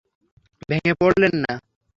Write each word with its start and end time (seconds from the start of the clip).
ভেঙ্গে 0.69 0.93
পড়লেন 0.99 1.33
না। 1.43 1.53